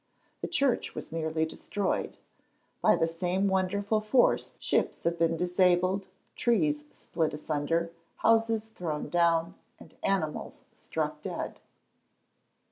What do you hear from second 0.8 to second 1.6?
was nearly